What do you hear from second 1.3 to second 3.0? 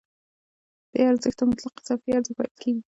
ته مطلق اضافي ارزښت ویل کېږي